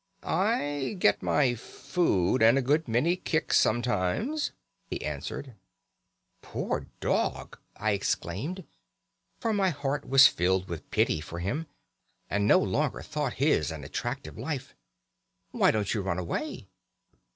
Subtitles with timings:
[0.23, 4.51] "'I get my food, and a good many kicks sometimes,'
[4.87, 5.53] he answered.
[6.41, 8.63] "'Poor dog!' I exclaimed,
[9.39, 11.67] for my heart was filled with pity for him,
[12.31, 14.73] and I no longer thought his an attractive life.
[15.51, 16.67] 'Why don't you run away?'